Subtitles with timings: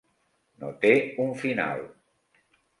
[0.63, 0.91] No té
[1.27, 1.87] un final.